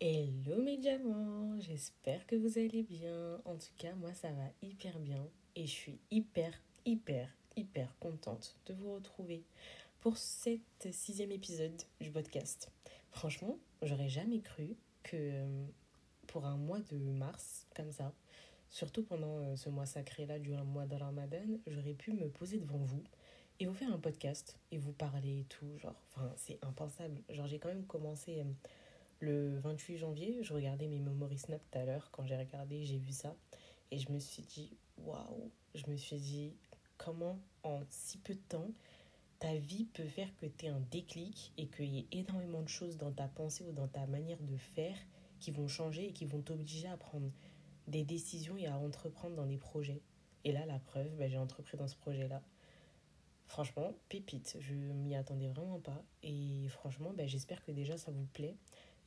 [0.00, 3.40] Hello mes diamants, j'espère que vous allez bien.
[3.44, 5.26] En tout cas, moi ça va hyper bien
[5.56, 6.52] et je suis hyper,
[6.86, 9.42] hyper, hyper contente de vous retrouver
[9.98, 10.60] pour cet
[10.92, 12.70] sixième épisode du podcast.
[13.10, 15.66] Franchement, j'aurais jamais cru que euh,
[16.28, 18.12] pour un mois de mars, comme ça,
[18.70, 22.58] surtout pendant euh, ce mois sacré là du mois de Ramadan, j'aurais pu me poser
[22.58, 23.02] devant vous
[23.58, 25.76] et vous faire un podcast et vous parler et tout.
[25.78, 27.20] Genre, enfin, c'est impensable.
[27.30, 28.44] Genre, j'ai quand même commencé.
[29.20, 32.08] Le 28 janvier, je regardais mes memories snap tout à l'heure.
[32.12, 33.34] Quand j'ai regardé, j'ai vu ça.
[33.90, 35.50] Et je me suis dit, waouh!
[35.74, 36.54] Je me suis dit,
[36.98, 38.70] comment en si peu de temps,
[39.40, 42.68] ta vie peut faire que tu aies un déclic et qu'il y ait énormément de
[42.68, 44.96] choses dans ta pensée ou dans ta manière de faire
[45.40, 47.30] qui vont changer et qui vont t'obliger à prendre
[47.88, 50.02] des décisions et à entreprendre dans des projets.
[50.44, 52.40] Et là, la preuve, ben, j'ai entrepris dans ce projet-là.
[53.46, 56.04] Franchement, pépite, je m'y attendais vraiment pas.
[56.22, 58.56] Et franchement, ben, j'espère que déjà ça vous plaît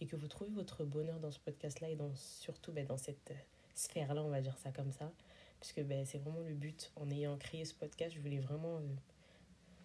[0.01, 3.31] et que vous trouvez votre bonheur dans ce podcast-là et dans, surtout ben, dans cette
[3.31, 3.35] euh,
[3.75, 5.13] sphère-là, on va dire ça comme ça.
[5.59, 6.91] Puisque ben, c'est vraiment le but.
[6.95, 8.95] En ayant créé ce podcast, je voulais vraiment euh,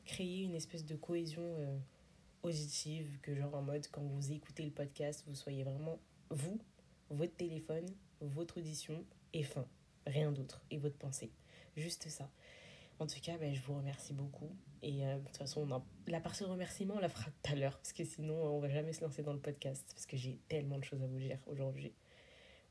[0.07, 1.79] créer une espèce de cohésion euh,
[2.41, 5.99] positive, que genre en mode quand vous écoutez le podcast, vous soyez vraiment
[6.31, 6.59] vous,
[7.11, 7.87] votre téléphone,
[8.23, 9.67] votre audition et fin.
[10.07, 10.63] Rien d'autre.
[10.71, 11.31] Et votre pensée.
[11.77, 12.31] Juste ça.
[12.99, 14.51] En tout cas, ben, je vous remercie beaucoup.
[14.83, 15.69] Et euh, de toute façon,
[16.07, 17.77] la partie remerciement, on la fera tout à l'heure.
[17.77, 19.85] Parce que sinon, on va jamais se lancer dans le podcast.
[19.93, 21.93] Parce que j'ai tellement de choses à vous dire aujourd'hui.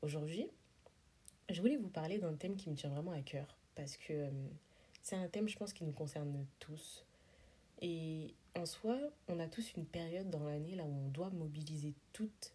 [0.02, 0.48] Aujourd'hui,
[1.48, 3.56] je voulais vous parler d'un thème qui me tient vraiment à cœur.
[3.76, 4.30] Parce que euh,
[5.02, 7.04] c'est un thème, je pense, qui nous concerne tous.
[7.80, 11.94] Et en soi, on a tous une période dans l'année là où on doit mobiliser
[12.12, 12.54] toutes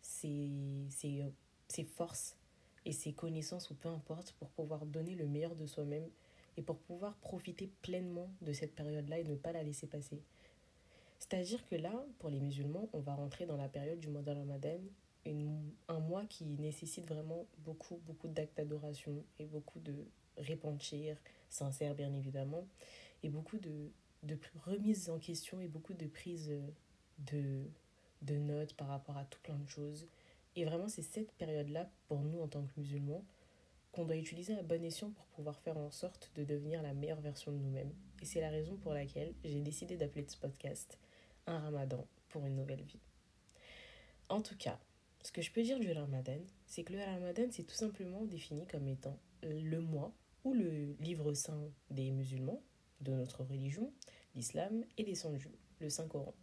[0.00, 0.50] ses,
[0.88, 1.24] ses,
[1.68, 2.36] ses forces
[2.84, 6.08] et ses connaissances, ou peu importe, pour pouvoir donner le meilleur de soi-même
[6.56, 10.22] et pour pouvoir profiter pleinement de cette période-là et ne pas la laisser passer.
[11.18, 14.30] C'est-à-dire que là, pour les musulmans, on va rentrer dans la période du mois de
[14.30, 14.80] Ramadan,
[15.88, 19.94] un mois qui nécessite vraiment beaucoup, beaucoup d'actes d'adoration et beaucoup de
[20.36, 21.16] repentir,
[21.48, 22.66] sincère bien évidemment,
[23.22, 23.90] et beaucoup de,
[24.22, 26.52] de remises en question et beaucoup de prises
[27.18, 27.64] de,
[28.22, 30.06] de notes par rapport à tout plein de choses.
[30.54, 33.24] Et vraiment, c'est cette période-là, pour nous en tant que musulmans,
[33.96, 37.22] qu'on doit utiliser à bon escient pour pouvoir faire en sorte de devenir la meilleure
[37.22, 37.94] version de nous-mêmes.
[38.20, 40.98] Et c'est la raison pour laquelle j'ai décidé d'appeler ce podcast
[41.46, 43.00] Un Ramadan pour une nouvelle vie.
[44.28, 44.78] En tout cas,
[45.22, 48.66] ce que je peux dire du Ramadan, c'est que le Ramadan, c'est tout simplement défini
[48.66, 50.12] comme étant le mois
[50.44, 52.62] ou le livre saint des musulmans,
[53.00, 53.90] de notre religion,
[54.34, 55.48] l'islam, et descendu,
[55.80, 56.34] le Saint-Coran.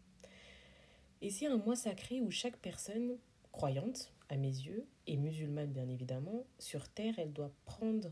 [1.22, 3.18] Et c'est un mois sacré où chaque personne
[3.52, 8.12] croyante, à mes yeux, et musulmane bien évidemment, sur Terre, elle doit prendre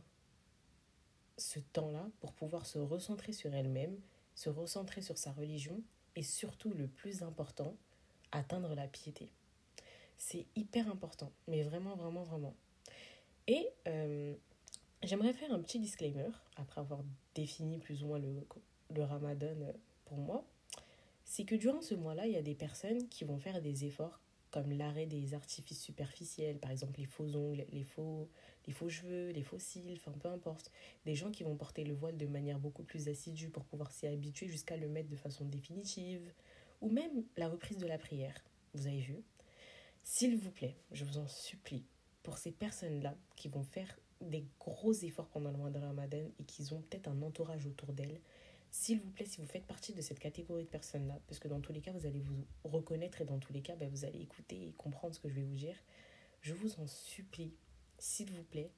[1.38, 3.98] ce temps-là pour pouvoir se recentrer sur elle-même,
[4.36, 5.82] se recentrer sur sa religion
[6.16, 7.76] et surtout le plus important,
[8.32, 9.30] atteindre la piété.
[10.18, 12.56] C'est hyper important, mais vraiment, vraiment, vraiment.
[13.48, 14.36] Et euh,
[15.02, 17.02] j'aimerais faire un petit disclaimer, après avoir
[17.34, 18.46] défini plus ou moins le,
[18.92, 19.56] le ramadan
[20.06, 20.46] pour moi,
[21.26, 24.20] c'est que durant ce mois-là, il y a des personnes qui vont faire des efforts
[24.52, 28.30] comme l'arrêt des artifices superficiels, par exemple les faux ongles, les faux,
[28.68, 30.72] les faux cheveux, les faux cils, enfin peu importe.
[31.06, 34.08] Des gens qui vont porter le voile de manière beaucoup plus assidue pour pouvoir s'y
[34.08, 36.34] habituer jusqu'à le mettre de façon définitive,
[36.82, 38.44] ou même la reprise de la prière.
[38.74, 39.24] Vous avez vu?
[40.04, 41.86] S'il vous plaît, je vous en supplie,
[42.24, 46.44] pour ces personnes-là qui vont faire des gros efforts pendant le mois de Ramadan et
[46.44, 48.20] qui ont peut-être un entourage autour d'elles,
[48.72, 51.60] s'il vous plaît, si vous faites partie de cette catégorie de personnes-là, parce que dans
[51.60, 54.22] tous les cas, vous allez vous reconnaître et dans tous les cas, ben, vous allez
[54.22, 55.76] écouter et comprendre ce que je vais vous dire,
[56.42, 57.54] je vous en supplie,
[58.00, 58.72] s'il vous plaît,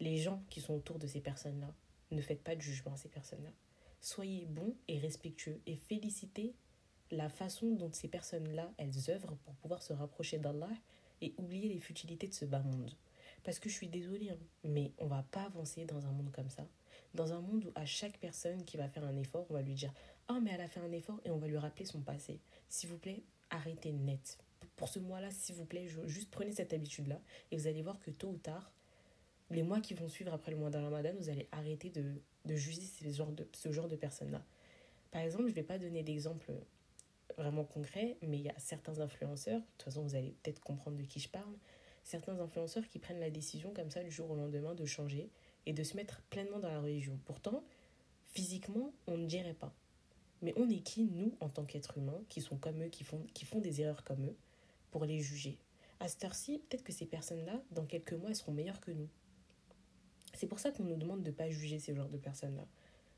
[0.00, 1.72] les gens qui sont autour de ces personnes-là,
[2.10, 3.52] ne faites pas de jugement à ces personnes-là.
[4.00, 6.54] Soyez bons et respectueux et félicitez
[7.10, 10.70] la façon dont ces personnes-là, elles œuvrent pour pouvoir se rapprocher d'Allah
[11.20, 12.92] et oublier les futilités de ce bas monde.
[13.42, 16.50] Parce que je suis désolée, hein, mais on va pas avancer dans un monde comme
[16.50, 16.66] ça
[17.14, 19.74] dans un monde où à chaque personne qui va faire un effort, on va lui
[19.74, 19.92] dire
[20.28, 22.40] Ah, mais elle a fait un effort et on va lui rappeler son passé.
[22.68, 24.38] S'il vous plaît, arrêtez net.
[24.76, 27.20] Pour ce mois-là, s'il vous plaît, juste prenez cette habitude-là
[27.50, 28.72] et vous allez voir que tôt ou tard,
[29.50, 32.56] les mois qui vont suivre après le mois de Ramadan, vous allez arrêter de, de
[32.56, 34.42] juger ce genre de, ce genre de personnes-là.
[35.10, 36.50] Par exemple, je ne vais pas donner d'exemple
[37.36, 40.96] vraiment concret, mais il y a certains influenceurs, de toute façon vous allez peut-être comprendre
[40.96, 41.54] de qui je parle,
[42.02, 45.30] certains influenceurs qui prennent la décision comme ça du jour au lendemain de changer
[45.66, 47.18] et de se mettre pleinement dans la religion.
[47.24, 47.64] Pourtant,
[48.32, 49.74] physiquement, on ne dirait pas.
[50.42, 53.26] Mais on est qui, nous, en tant qu'êtres humains, qui sont comme eux, qui font,
[53.32, 54.36] qui font des erreurs comme eux,
[54.90, 55.58] pour les juger?
[56.00, 59.08] À cette heure-ci, peut-être que ces personnes-là, dans quelques mois, elles seront meilleures que nous.
[60.34, 62.66] C'est pour ça qu'on nous demande de ne pas juger ces genres de personnes-là.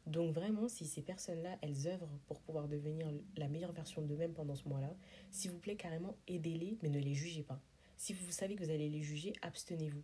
[0.06, 4.54] Donc vraiment, si ces personnes-là, elles œuvrent pour pouvoir devenir la meilleure version d'eux-mêmes pendant
[4.54, 4.94] ce mois-là,
[5.30, 7.60] s'il vous plaît, carrément, aidez-les, mais ne les jugez pas.
[7.96, 10.02] Si vous savez que vous allez les juger, abstenez-vous.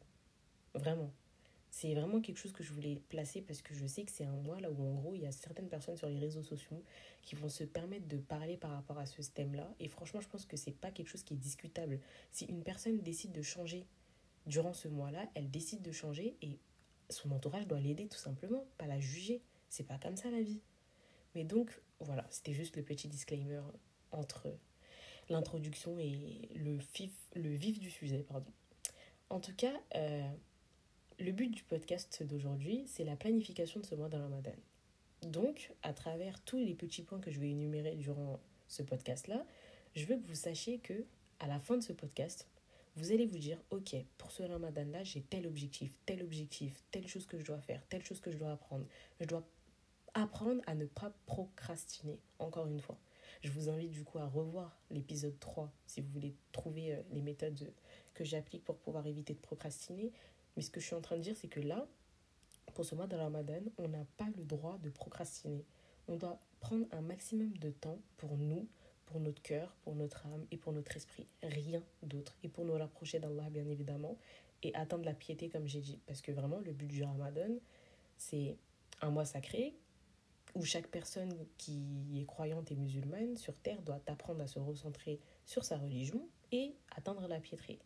[0.74, 1.12] Vraiment.
[1.74, 4.36] C'est vraiment quelque chose que je voulais placer parce que je sais que c'est un
[4.36, 6.84] mois là où en gros il y a certaines personnes sur les réseaux sociaux
[7.22, 9.74] qui vont se permettre de parler par rapport à ce thème-là.
[9.80, 11.98] Et franchement, je pense que c'est pas quelque chose qui est discutable.
[12.30, 13.86] Si une personne décide de changer
[14.44, 16.58] durant ce mois-là, elle décide de changer et
[17.08, 19.40] son entourage doit l'aider tout simplement, pas la juger.
[19.70, 20.60] C'est pas comme ça la vie.
[21.34, 23.62] Mais donc, voilà, c'était juste le petit disclaimer
[24.10, 24.54] entre
[25.30, 28.26] l'introduction et le vif, le vif du sujet.
[28.28, 28.52] Pardon.
[29.30, 30.30] En tout cas, euh,
[31.22, 34.54] le but du podcast d'aujourd'hui, c'est la planification de ce mois de Ramadan.
[35.22, 39.46] Donc, à travers tous les petits points que je vais énumérer durant ce podcast-là,
[39.94, 41.04] je veux que vous sachiez que
[41.38, 42.48] à la fin de ce podcast,
[42.96, 47.26] vous allez vous dire, ok, pour ce ramadan-là, j'ai tel objectif, tel objectif, telle chose
[47.26, 48.84] que je dois faire, telle chose que je dois apprendre.
[49.20, 49.46] Je dois
[50.14, 52.98] apprendre à ne pas procrastiner, encore une fois.
[53.42, 57.22] Je vous invite du coup à revoir l'épisode 3 si vous voulez trouver euh, les
[57.22, 57.72] méthodes
[58.14, 60.12] que j'applique pour pouvoir éviter de procrastiner.
[60.56, 61.86] Mais ce que je suis en train de dire, c'est que là,
[62.74, 65.64] pour ce mois de Ramadan, on n'a pas le droit de procrastiner.
[66.08, 68.66] On doit prendre un maximum de temps pour nous,
[69.06, 71.26] pour notre cœur, pour notre âme et pour notre esprit.
[71.42, 72.36] Rien d'autre.
[72.42, 74.16] Et pour nous rapprocher d'Allah, bien évidemment,
[74.62, 75.98] et atteindre la piété, comme j'ai dit.
[76.06, 77.56] Parce que vraiment, le but du Ramadan,
[78.16, 78.56] c'est
[79.00, 79.74] un mois sacré
[80.54, 85.18] où chaque personne qui est croyante et musulmane sur terre doit apprendre à se recentrer
[85.46, 87.78] sur sa religion et atteindre la piété.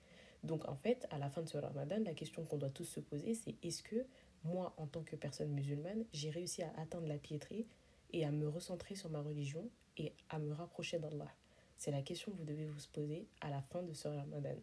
[0.47, 3.01] Donc en fait, à la fin de ce ramadan, la question qu'on doit tous se
[3.01, 4.07] poser, c'est est-ce que
[4.45, 7.67] moi, en tant que personne musulmane, j'ai réussi à atteindre la piété
[8.13, 11.31] et à me recentrer sur ma religion et à me rapprocher d'Allah?
[11.79, 14.55] C'est la question que vous devez vous poser à la fin de ce ramadan.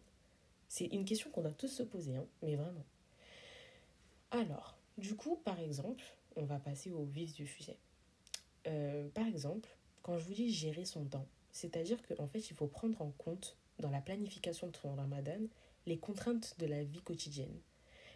[0.68, 2.84] C'est une question qu'on doit tous se poser, hein, mais vraiment.
[4.30, 6.04] Alors, du coup, par exemple,
[6.34, 7.76] on va passer au vif du sujet.
[8.66, 9.68] Euh, par exemple,
[10.02, 13.56] quand je vous dis gérer son temps, c'est-à-dire qu'en fait, il faut prendre en compte
[13.78, 15.40] dans la planification de son ramadan
[15.86, 17.60] les contraintes de la vie quotidienne.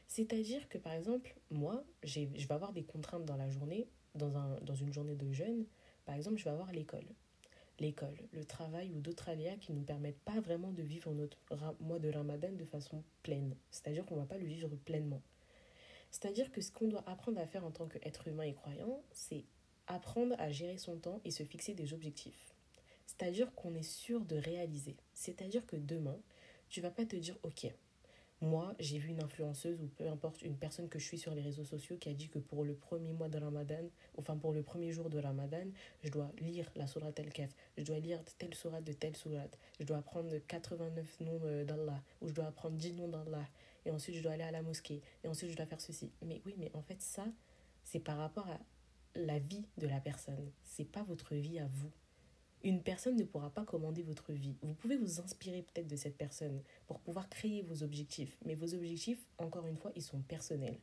[0.06, 4.58] C'est-à-dire que par exemple, moi, je vais avoir des contraintes dans la journée, dans, un,
[4.60, 5.66] dans une journée de jeûne.
[6.06, 7.04] Par exemple, je vais avoir l'école.
[7.78, 11.38] L'école, le travail ou d'autres aléas qui ne nous permettent pas vraiment de vivre notre
[11.80, 13.54] mois de Ramadan de façon pleine.
[13.70, 15.22] C'est-à-dire qu'on ne va pas le vivre pleinement.
[16.10, 19.44] C'est-à-dire que ce qu'on doit apprendre à faire en tant qu'être humain et croyant, c'est
[19.86, 22.54] apprendre à gérer son temps et se fixer des objectifs.
[23.06, 24.96] C'est-à-dire qu'on est sûr de réaliser.
[25.14, 26.18] C'est-à-dire que demain,
[26.68, 27.72] tu vas pas te dire, ok,
[28.40, 31.42] moi, j'ai vu une influenceuse ou peu importe, une personne que je suis sur les
[31.42, 33.82] réseaux sociaux qui a dit que pour le premier mois de Ramadan,
[34.16, 35.66] enfin pour le premier jour de Ramadan,
[36.04, 39.84] je dois lire la sourate al-Kaf, je dois lire telle sourate de telle sourate, je
[39.84, 43.44] dois apprendre 89 noms euh, d'Allah, ou je dois apprendre 10 noms d'Allah,
[43.84, 46.12] et ensuite je dois aller à la mosquée, et ensuite je dois faire ceci.
[46.24, 47.26] Mais oui, mais en fait, ça,
[47.82, 48.60] c'est par rapport à
[49.16, 51.90] la vie de la personne, c'est pas votre vie à vous.
[52.64, 54.56] Une personne ne pourra pas commander votre vie.
[54.62, 58.36] Vous pouvez vous inspirer peut-être de cette personne pour pouvoir créer vos objectifs.
[58.44, 60.78] Mais vos objectifs, encore une fois, ils sont personnels.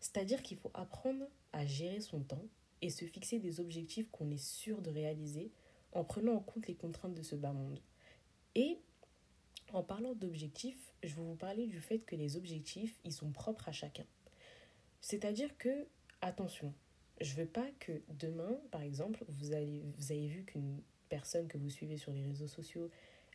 [0.00, 2.44] C'est-à-dire qu'il faut apprendre à gérer son temps
[2.82, 5.50] et se fixer des objectifs qu'on est sûr de réaliser
[5.92, 7.80] en prenant en compte les contraintes de ce bas monde.
[8.54, 8.78] Et
[9.72, 13.68] en parlant d'objectifs, je vais vous parler du fait que les objectifs, ils sont propres
[13.68, 14.04] à chacun.
[15.00, 15.86] C'est-à-dire que,
[16.20, 16.72] attention,
[17.20, 21.58] je veux pas que demain, par exemple, vous, allez, vous avez vu qu'une personne que
[21.58, 22.88] vous suivez sur les réseaux sociaux,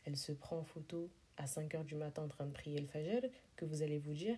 [0.06, 2.88] elle se prend en photo à 5 heures du matin en train de prier le
[2.88, 3.22] fajr,
[3.56, 4.36] que vous allez vous dire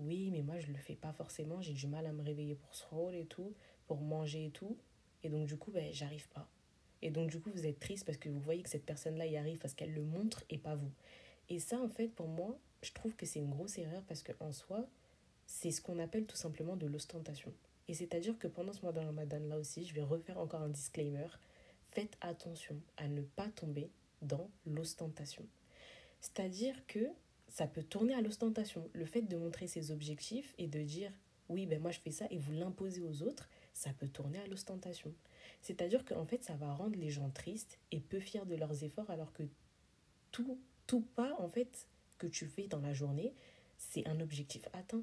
[0.00, 2.74] oui, mais moi je le fais pas forcément, j'ai du mal à me réveiller pour
[2.74, 3.54] ce rôle et tout,
[3.86, 4.76] pour manger et tout,
[5.22, 6.48] et donc du coup, ben, j'arrive pas.
[7.00, 9.36] Et donc du coup, vous êtes triste parce que vous voyez que cette personne-là y
[9.36, 10.90] arrive parce qu'elle le montre et pas vous.
[11.48, 14.50] Et ça, en fait, pour moi, je trouve que c'est une grosse erreur parce qu'en
[14.50, 14.88] soi,
[15.46, 17.52] c'est ce qu'on appelle tout simplement de l'ostentation.
[17.86, 20.68] Et c'est-à-dire que pendant ce mois de Ramadan là aussi, je vais refaire encore un
[20.68, 21.28] disclaimer
[21.92, 23.90] faites attention à ne pas tomber
[24.22, 25.46] dans l'ostentation.
[26.20, 27.06] C'est-à-dire que
[27.48, 28.88] ça peut tourner à l'ostentation.
[28.92, 31.12] Le fait de montrer ses objectifs et de dire
[31.48, 34.46] oui, ben moi je fais ça et vous l'imposer aux autres, ça peut tourner à
[34.46, 35.12] l'ostentation.
[35.62, 39.10] C'est-à-dire qu'en fait, ça va rendre les gens tristes et peu fiers de leurs efforts
[39.10, 39.42] alors que
[40.30, 43.34] tout, tout pas en fait que tu fais dans la journée,
[43.78, 45.02] c'est un objectif atteint.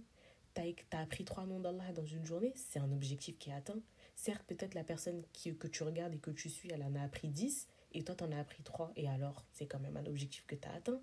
[0.55, 3.53] Tu as, as, appris trois noms d'Allah dans une journée, c'est un objectif qui est
[3.53, 3.81] atteint.
[4.17, 7.01] Certes, peut-être la personne qui, que tu regardes et que tu suis, elle en a
[7.03, 8.91] appris 10 et toi, tu en as appris 3.
[8.95, 10.99] Et alors, c'est quand même un objectif que tu as atteint.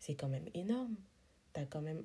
[0.00, 0.96] C'est quand même énorme.
[1.54, 2.04] Tu quand même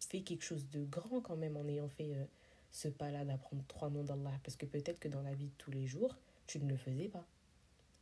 [0.00, 2.24] fait quelque chose de grand quand même en ayant fait euh,
[2.70, 4.32] ce pas-là d'apprendre trois noms d'Allah.
[4.42, 7.08] Parce que peut-être que dans la vie de tous les jours, tu ne le faisais
[7.08, 7.26] pas.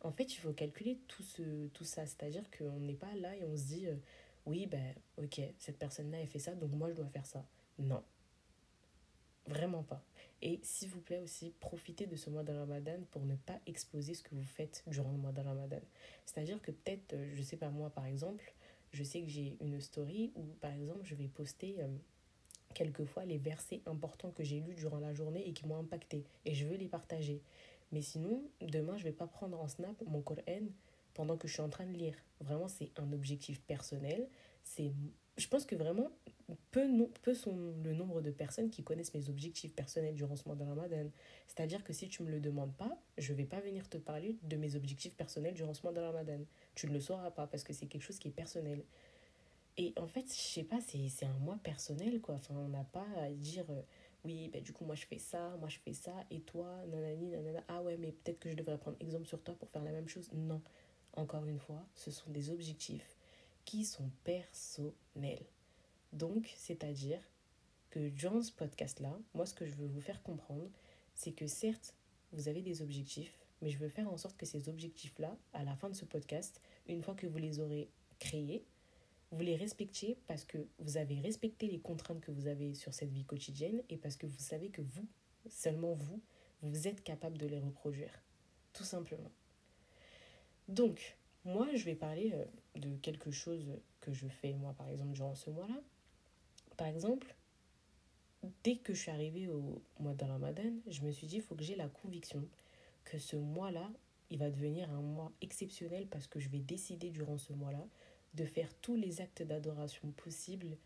[0.03, 2.07] En fait, il faut calculer tout, ce, tout ça.
[2.07, 3.97] C'est-à-dire qu'on n'est pas là et on se dit, euh,
[4.47, 7.45] oui, ben, ok, cette personne-là, elle fait ça, donc moi, je dois faire ça.
[7.81, 8.05] Non.
[9.49, 10.05] Vraiment pas.
[10.43, 14.15] Et s'il vous plaît aussi, profitez de ce mois de Ramadan pour ne pas exposer
[14.15, 15.81] ce que vous faites durant le mois de Ramadan.
[16.25, 18.55] C'est-à-dire que peut-être, euh, je sais pas moi par exemple,
[18.93, 21.87] je sais que j'ai une story où, par exemple, je vais poster euh,
[22.75, 26.25] quelquefois les versets importants que j'ai lus durant la journée et qui m'ont impacté.
[26.45, 27.43] Et je veux les partager.
[27.93, 30.67] Mais sinon, demain, je vais pas prendre en snap mon Coran
[31.15, 32.17] pendant que je suis en train de lire.
[32.41, 34.29] Vraiment, c'est un objectif personnel.
[34.63, 34.93] C'est,
[35.37, 36.11] je pense que vraiment,
[36.71, 36.87] peu,
[37.23, 40.65] peu sont le nombre de personnes qui connaissent mes objectifs personnels durant ce mois de
[40.65, 41.11] Ramadan.
[41.47, 44.57] C'est-à-dire que si tu me le demandes pas, je vais pas venir te parler de
[44.57, 46.41] mes objectifs personnels durant ce mois de Ramadan.
[46.75, 48.85] Tu ne le sauras pas parce que c'est quelque chose qui est personnel.
[49.77, 52.41] Et en fait, je sais pas, c'est un mois personnel, quoi.
[52.51, 53.83] On n'a pas à dire, euh,
[54.25, 57.31] oui, ben, du coup, moi je fais ça, moi je fais ça, et toi, nanani,
[57.31, 59.93] nanana, ah ouais, mais peut-être que je devrais prendre exemple sur toi pour faire la
[59.93, 60.29] même chose.
[60.35, 60.61] Non,
[61.15, 63.20] encore une fois, ce sont des objectifs
[63.65, 65.47] qui sont personnels.
[66.13, 67.21] Donc, c'est-à-dire
[67.91, 70.69] que durant ce podcast-là, moi, ce que je veux vous faire comprendre,
[71.15, 71.95] c'est que certes,
[72.33, 75.77] vous avez des objectifs, mais je veux faire en sorte que ces objectifs-là, à la
[75.77, 78.65] fin de ce podcast, une fois que vous les aurez créés,
[79.33, 83.13] vous les respectiez parce que vous avez respecté les contraintes que vous avez sur cette
[83.13, 85.07] vie quotidienne et parce que vous savez que vous,
[85.49, 86.21] seulement vous,
[86.63, 88.23] vous êtes capable de les reproduire.
[88.73, 89.31] Tout simplement.
[90.69, 92.45] Donc, moi, je vais parler euh,
[92.77, 93.67] de quelque chose
[94.01, 95.81] que je fais, moi, par exemple, durant ce mois-là.
[96.77, 97.35] Par exemple,
[98.65, 101.55] dès que je suis arrivée au mois de Ramadan, je me suis dit, il faut
[101.55, 102.47] que j'ai la conviction
[103.05, 103.91] que ce mois-là,
[104.31, 107.85] il va devenir un mois exceptionnel parce que je vais décider durant ce mois-là
[108.35, 110.77] de faire tous les actes d'adoration possibles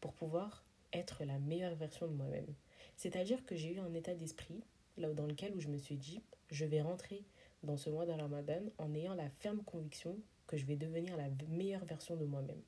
[0.00, 2.52] pour pouvoir être la meilleure version de moi-même.
[2.96, 4.62] C'est-à-dire que j'ai eu un état d'esprit
[4.98, 7.24] là dans lequel où je me suis dit, je vais rentrer
[7.62, 11.28] dans ce mois de Ramadan en ayant la ferme conviction que je vais devenir la
[11.48, 12.60] meilleure version de moi-même.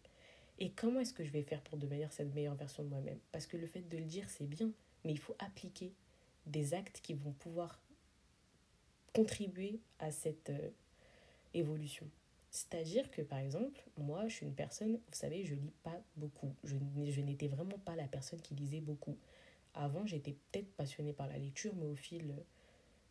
[0.59, 3.19] Et comment est-ce que je vais faire pour devenir cette meilleure version de moi-même?
[3.33, 4.71] Parce que le fait de le dire, c'est bien,
[5.05, 5.93] mais il faut appliquer
[6.47, 7.81] des actes qui vont pouvoir
[9.13, 10.71] contribuer à cette euh,
[11.55, 12.09] évolution.
[12.51, 16.55] C'est-à-dire que, par exemple, moi, je suis une personne, vous savez, je lis pas beaucoup.
[16.65, 16.77] Je,
[17.09, 19.17] je n'étais vraiment pas la personne qui lisait beaucoup.
[19.75, 22.35] Avant, j'étais peut-être passionnée par la lecture, mais au fil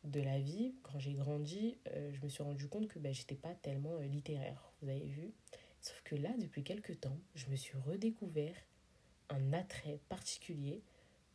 [0.03, 3.36] de la vie, quand j'ai grandi, euh, je me suis rendu compte que ben, j'étais
[3.36, 5.31] pas tellement euh, littéraire, vous avez vu.
[5.79, 8.55] Sauf que là, depuis quelques temps, je me suis redécouvert
[9.29, 10.81] un attrait particulier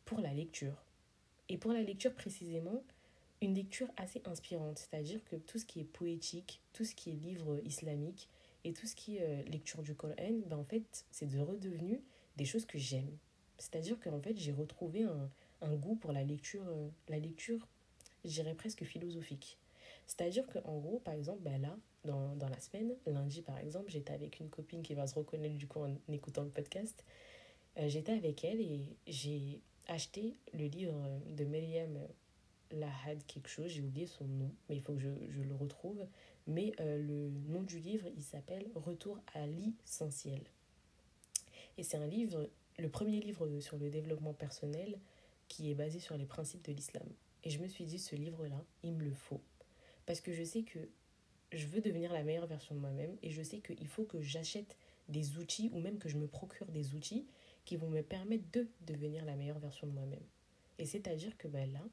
[0.05, 0.85] pour la lecture.
[1.49, 2.83] Et pour la lecture précisément,
[3.41, 7.13] une lecture assez inspirante, c'est-à-dire que tout ce qui est poétique, tout ce qui est
[7.13, 8.29] livre islamique
[8.63, 10.13] et tout ce qui est euh, lecture du Coran,
[10.47, 12.01] ben en fait, c'est de redevenu
[12.35, 13.17] des choses que j'aime.
[13.57, 15.29] C'est-à-dire qu'en fait, j'ai retrouvé un,
[15.61, 16.65] un, goût pour la lecture,
[17.07, 17.67] la lecture
[18.27, 19.57] je dirais presque philosophique.
[20.05, 24.13] C'est-à-dire qu'en gros, par exemple, ben là, dans, dans, la semaine, lundi par exemple, j'étais
[24.13, 27.03] avec une copine qui va se reconnaître du coup en écoutant le podcast.
[27.77, 30.93] Euh, j'étais avec elle et j'ai acheté le livre
[31.35, 31.99] de Myriam
[32.71, 36.05] Lahad quelque chose, j'ai oublié son nom, mais il faut que je, je le retrouve.
[36.47, 40.41] Mais euh, le nom du livre, il s'appelle Retour à l'essentiel.
[41.77, 44.97] Et c'est un livre, le premier livre sur le développement personnel
[45.47, 47.07] qui est basé sur les principes de l'islam.
[47.43, 49.41] Et je me suis dit, ce livre-là, il me le faut.
[50.05, 50.79] Parce que je sais que
[51.51, 54.77] je veux devenir la meilleure version de moi-même et je sais qu'il faut que j'achète
[55.09, 57.25] des outils ou même que je me procure des outils
[57.65, 60.23] qui vont me permettre de devenir la meilleure version de moi-même.
[60.79, 61.83] Et c'est-à-dire que ben là,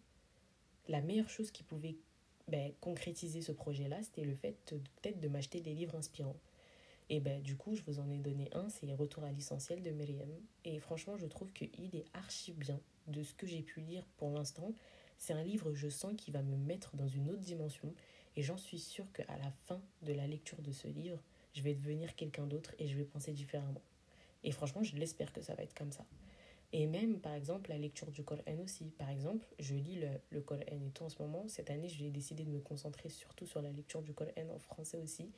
[0.89, 1.97] la meilleure chose qui pouvait
[2.49, 6.37] ben, concrétiser ce projet-là, c'était le fait peut-être de m'acheter des livres inspirants.
[7.11, 9.91] Et ben du coup, je vous en ai donné un, c'est Retour à l'essentiel de
[9.91, 10.29] Myriam.
[10.65, 14.31] Et franchement, je trouve qu'il est archi bien de ce que j'ai pu lire pour
[14.31, 14.73] l'instant.
[15.19, 17.93] C'est un livre, je sens, qui va me mettre dans une autre dimension.
[18.37, 21.23] Et j'en suis sûre qu'à la fin de la lecture de ce livre,
[21.55, 23.81] je vais devenir quelqu'un d'autre et je vais penser différemment.
[24.43, 26.05] Et franchement, je l'espère que ça va être comme ça.
[26.73, 28.87] Et même, par exemple, la lecture du Coran aussi.
[28.99, 31.45] Par exemple, je lis le, le Coran et tout en ce moment.
[31.47, 34.99] Cette année, j'ai décidé de me concentrer surtout sur la lecture du Coran en français
[34.99, 35.31] aussi.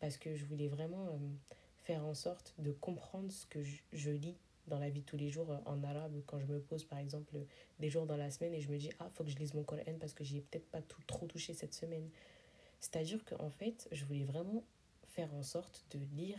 [0.00, 1.18] Parce que je voulais vraiment euh,
[1.76, 4.36] faire en sorte de comprendre ce que je, je lis
[4.70, 6.98] dans la vie de tous les jours euh, en arabe quand je me pose par
[6.98, 7.36] exemple
[7.78, 9.64] des jours dans la semaine et je me dis ah faut que je lise mon
[9.64, 12.08] Coran parce que j'y ai peut-être pas tout, trop touché cette semaine.
[12.78, 14.64] C'est à dire qu'en fait je voulais vraiment
[15.08, 16.38] faire en sorte de lire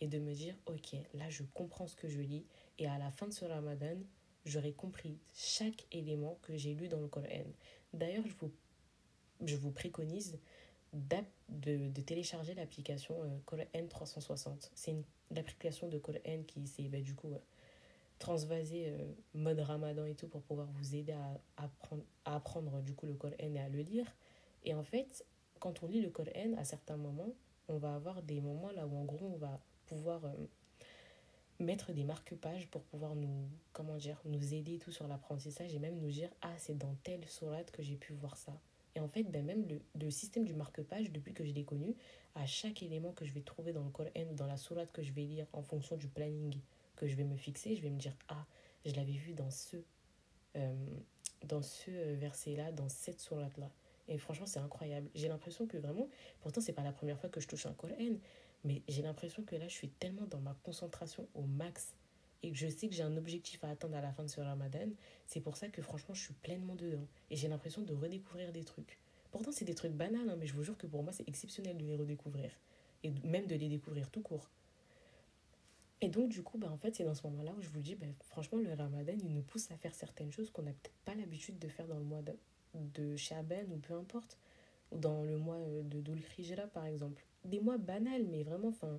[0.00, 2.44] et de me dire ok là je comprends ce que je lis
[2.78, 3.96] et à la fin de ce ramadan
[4.46, 7.44] j'aurai compris chaque élément que j'ai lu dans le Coran.
[7.92, 8.50] D'ailleurs je vous
[9.44, 10.38] je vous préconise
[10.92, 14.96] de, de télécharger l'application euh, Coran 360 c'est
[15.30, 17.38] l'application de Coran qui s'est bah, du coup euh,
[18.18, 22.94] transvasé euh, mode ramadan et tout pour pouvoir vous aider à, apprendre, à apprendre du
[22.94, 24.06] coup le Coran et à le lire.
[24.64, 25.24] Et en fait,
[25.58, 27.32] quand on lit le Coran, à certains moments,
[27.68, 30.20] on va avoir des moments là où en gros on va pouvoir
[31.60, 35.98] mettre des marque-pages pour pouvoir nous, comment dire, nous aider tout sur l'apprentissage et même
[35.98, 38.52] nous dire ah c'est dans telle sourate que j'ai pu voir ça.
[38.94, 41.94] Et en fait, ben même le, le système du marque-page, depuis que je l'ai connu,
[42.34, 45.02] à chaque élément que je vais trouver dans le Coran ou dans la sourate que
[45.02, 46.56] je vais lire en fonction du planning
[46.96, 48.44] que je vais me fixer, je vais me dire Ah,
[48.84, 49.76] je l'avais vu dans ce,
[50.56, 50.74] euh,
[51.46, 53.70] dans ce verset-là, dans cette sourate-là.
[54.08, 55.08] Et franchement, c'est incroyable.
[55.14, 56.08] J'ai l'impression que vraiment,
[56.40, 57.94] pourtant, c'est pas la première fois que je touche un Coran,
[58.64, 61.94] mais j'ai l'impression que là, je suis tellement dans ma concentration au max
[62.42, 64.40] et que je sais que j'ai un objectif à atteindre à la fin de ce
[64.40, 64.88] ramadan.
[65.26, 67.06] C'est pour ça que franchement, je suis pleinement dedans.
[67.30, 68.98] Et j'ai l'impression de redécouvrir des trucs.
[69.30, 71.76] Pourtant, c'est des trucs banals, hein, mais je vous jure que pour moi, c'est exceptionnel
[71.76, 72.50] de les redécouvrir.
[73.04, 74.50] Et même de les découvrir tout court.
[76.00, 77.94] Et donc, du coup, bah, en fait, c'est dans ce moment-là où je vous dis,
[77.94, 81.14] bah, franchement, le ramadan, il nous pousse à faire certaines choses qu'on n'a peut-être pas
[81.14, 82.34] l'habitude de faire dans le mois de,
[82.74, 84.38] de Shaban ou peu importe.
[84.92, 86.22] Ou dans le mois euh, de Dul
[86.72, 87.22] par exemple.
[87.44, 88.98] Des mois banals, mais vraiment, enfin,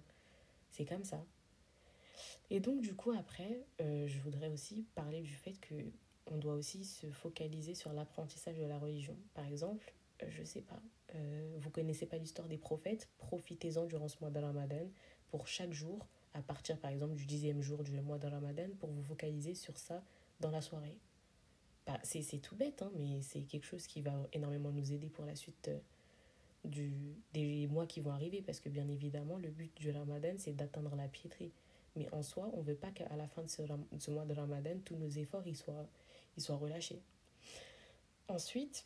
[0.69, 1.23] c'est comme ça.
[2.49, 5.75] Et donc, du coup, après, euh, je voudrais aussi parler du fait que
[6.27, 9.17] on doit aussi se focaliser sur l'apprentissage de la religion.
[9.33, 10.81] Par exemple, euh, je sais pas,
[11.15, 14.87] euh, vous connaissez pas l'histoire des prophètes, profitez-en durant ce mois de Ramadan
[15.29, 18.89] pour chaque jour, à partir par exemple du dixième jour du mois de Ramadan, pour
[18.89, 20.03] vous focaliser sur ça
[20.39, 20.97] dans la soirée.
[21.85, 25.25] Bah, c'est tout bête, hein, mais c'est quelque chose qui va énormément nous aider pour
[25.25, 25.79] la suite euh,
[26.63, 26.93] du,
[27.33, 30.95] des mois qui vont arriver, parce que bien évidemment, le but du Ramadan, c'est d'atteindre
[30.95, 31.51] la piétrie.
[31.95, 33.61] Mais en soi, on ne veut pas qu'à la fin de ce,
[34.11, 35.87] mois de Ramadan, tous nos efforts soient,
[36.37, 37.01] soient relâchés.
[38.27, 38.85] Ensuite,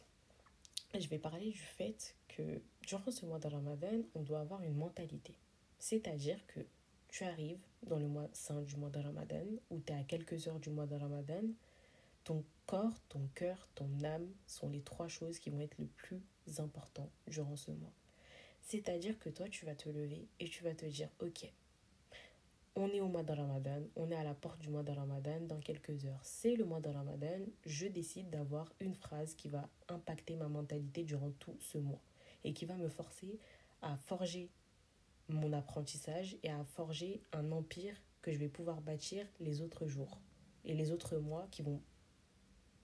[1.00, 4.76] je vais parler du fait que durant ce mois de Ramadan, on doit avoir une
[4.76, 5.36] mentalité.
[5.78, 6.62] C'est-à-dire que
[7.10, 10.48] tu arrives dans le mois saint du mois de Ramadan, ou tu es à quelques
[10.48, 11.44] heures du mois de Ramadan,
[12.24, 16.22] ton corps, ton cœur, ton âme sont les trois choses qui vont être le plus
[16.58, 17.94] important durant ce mois.
[18.64, 21.52] C'est-à-dire que toi, tu vas te lever et tu vas te dire, ok,
[22.76, 25.40] on est au mois de Ramadan, on est à la porte du mois de Ramadan
[25.42, 26.20] dans quelques heures.
[26.24, 31.04] C'est le mois de Ramadan, je décide d'avoir une phrase qui va impacter ma mentalité
[31.04, 32.02] durant tout ce mois
[32.44, 33.40] et qui va me forcer
[33.82, 34.50] à forger
[35.30, 40.20] mon apprentissage et à forger un empire que je vais pouvoir bâtir les autres jours
[40.66, 41.82] et les autres mois qui vont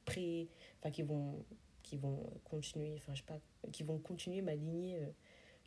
[0.06, 0.48] pré
[0.80, 1.46] enfin qui vont
[1.84, 3.40] qui vont continuer enfin je sais pas
[3.72, 5.12] qui vont continuer ma lignée euh,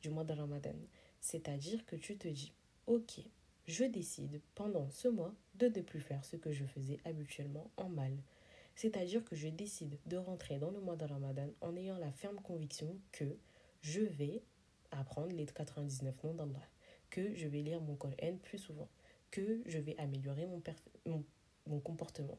[0.02, 0.74] du mois de Ramadan.
[1.20, 2.52] C'est-à-dire que tu te dis
[2.86, 3.20] OK,
[3.66, 7.88] je décide pendant ce mois de ne plus faire ce que je faisais habituellement en
[7.88, 8.12] mal.
[8.76, 12.40] C'est-à-dire que je décide de rentrer dans le mois de Ramadan en ayant la ferme
[12.40, 13.36] conviction que
[13.82, 14.42] je vais
[14.90, 16.68] apprendre les 99 noms d'Allah,
[17.10, 18.88] que je vais lire mon Coran plus souvent,
[19.30, 20.46] que je vais améliorer
[21.06, 22.38] mon, comportement,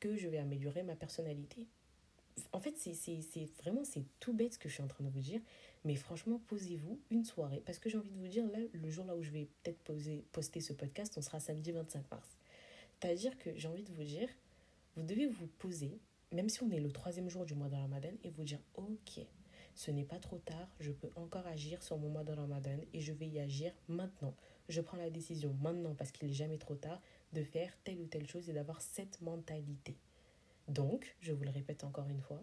[0.00, 1.66] que je vais améliorer ma personnalité.
[2.52, 5.20] En fait, c'est vraiment c'est tout bête ce que je suis en train de vous
[5.20, 5.40] dire,
[5.84, 7.62] mais franchement, posez-vous une soirée.
[7.64, 9.92] Parce que j'ai envie de vous dire, là, le jour là où je vais peut-être
[10.32, 12.36] poster ce podcast, on sera samedi 25 mars.
[12.98, 14.28] C'est-à-dire que j'ai envie de vous dire,
[14.96, 15.98] vous devez vous poser,
[16.32, 19.20] même si on est le troisième jour du mois de Ramadan, et vous dire, ok,
[19.76, 23.00] ce n'est pas trop tard, je peux encore agir sur mon mois de Ramadan et
[23.02, 24.34] je vais y agir maintenant.
[24.70, 27.00] Je prends la décision maintenant parce qu'il n'est jamais trop tard
[27.34, 29.98] de faire telle ou telle chose et d'avoir cette mentalité.
[30.68, 32.42] Donc, je vous le répète encore une fois,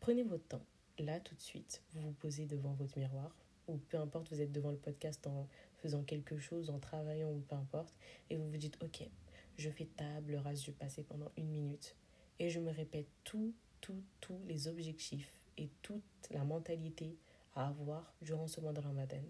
[0.00, 0.64] prenez votre temps,
[0.98, 3.34] là tout de suite, vous vous posez devant votre miroir,
[3.68, 7.40] ou peu importe, vous êtes devant le podcast en faisant quelque chose, en travaillant ou
[7.40, 7.96] peu importe,
[8.30, 9.08] et vous vous dites, ok,
[9.56, 11.96] je fais table rase du passé pendant une minute,
[12.38, 17.16] et je me répète tout, tout, tous les objectifs et toute la mentalité
[17.54, 19.22] à avoir durant ce mois de Ramadan.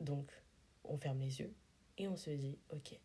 [0.00, 0.32] Donc,
[0.84, 1.52] on ferme les yeux
[1.98, 2.98] et on se dit, ok,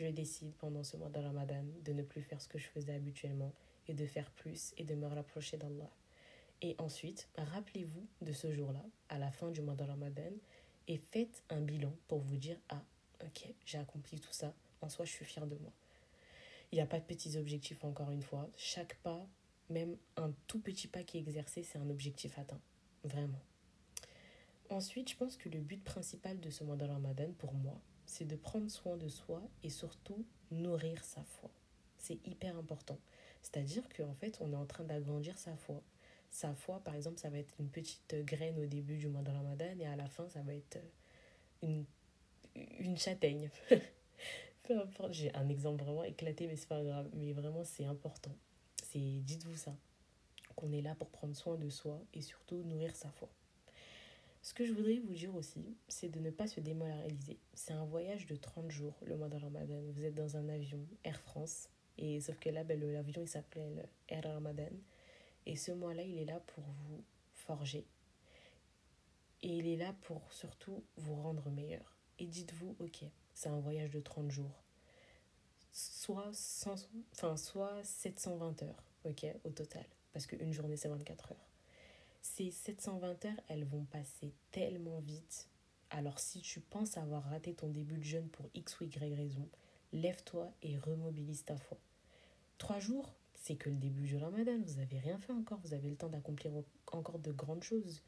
[0.00, 2.94] je décide pendant ce mois de Ramadan de ne plus faire ce que je faisais
[2.94, 3.52] habituellement
[3.86, 5.90] et de faire plus et de me rapprocher d'Allah.
[6.62, 10.32] Et ensuite, rappelez-vous de ce jour-là, à la fin du mois de Ramadan,
[10.88, 12.82] et faites un bilan pour vous dire Ah,
[13.22, 15.72] ok, j'ai accompli tout ça, en soi, je suis fière de moi.
[16.72, 18.48] Il n'y a pas de petits objectifs, encore une fois.
[18.56, 19.26] Chaque pas,
[19.68, 22.60] même un tout petit pas qui est exercé, c'est un objectif atteint.
[23.04, 23.40] Vraiment.
[24.70, 28.26] Ensuite, je pense que le but principal de ce mois de Ramadan, pour moi, c'est
[28.26, 31.50] de prendre soin de soi et surtout nourrir sa foi.
[31.98, 32.98] C'est hyper important.
[33.42, 35.82] C'est-à-dire qu'en fait, on est en train d'agrandir sa foi
[36.30, 39.30] sa foi, par exemple, ça va être une petite graine au début du mois de
[39.30, 40.82] Ramadan et à la fin, ça va être euh,
[41.62, 41.84] une,
[42.78, 43.50] une châtaigne.
[44.62, 47.08] Peu importe, j'ai un exemple vraiment éclaté, mais c'est pas grave.
[47.14, 48.34] Mais vraiment, c'est important.
[48.84, 49.74] C'est, dites-vous ça,
[50.54, 53.28] qu'on est là pour prendre soin de soi et surtout nourrir sa foi.
[54.42, 57.38] Ce que je voudrais vous dire aussi, c'est de ne pas se démoraliser.
[57.52, 59.80] C'est un voyage de 30 jours, le mois de Ramadan.
[59.92, 63.84] Vous êtes dans un avion, Air France, et sauf que là, ben, l'avion, il s'appelait
[64.08, 64.70] Air Ramadan.
[65.44, 67.86] Et ce mois-là, il est là pour vous forger.
[69.42, 71.96] Et il est là pour surtout vous rendre meilleur.
[72.18, 74.62] Et dites-vous, ok, c'est un voyage de 30 jours.
[75.72, 76.32] Soit,
[77.12, 79.84] enfin, soit 720 heures, ok, au total.
[80.12, 81.49] Parce qu'une journée, c'est 24 heures.
[82.22, 85.48] Ces 720 heures, elles vont passer tellement vite.
[85.90, 89.48] Alors si tu penses avoir raté ton début de jeûne pour X ou Y raison,
[89.92, 91.78] lève-toi et remobilise ta foi.
[92.58, 95.88] Trois jours, c'est que le début du ramadan, vous n'avez rien fait encore, vous avez
[95.88, 96.52] le temps d'accomplir
[96.92, 98.02] encore de grandes choses.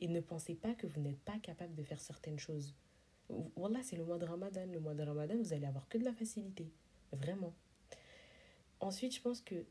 [0.00, 2.74] Et ne pensez pas que vous n'êtes pas capable de faire certaines choses.
[3.56, 4.66] Voilà, c'est le mois de ramadan.
[4.66, 6.68] Le mois de ramadan, vous allez avoir que de la facilité.
[7.12, 7.54] Vraiment.
[8.80, 9.64] Ensuite, je pense que,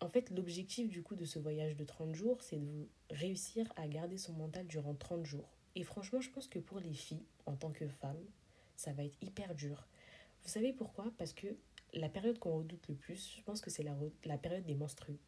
[0.00, 3.86] en fait, l'objectif du coup de ce voyage de 30 jours, c'est de réussir à
[3.86, 5.48] garder son mental durant 30 jours.
[5.76, 8.24] Et franchement, je pense que pour les filles, en tant que femmes,
[8.76, 9.86] ça va être hyper dur.
[10.42, 11.12] Vous savez pourquoi?
[11.18, 11.48] Parce que
[11.92, 15.18] la période qu'on redoute le plus, je pense que c'est la, la période des menstrues.